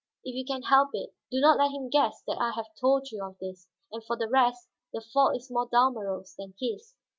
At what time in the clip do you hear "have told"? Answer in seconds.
2.55-3.11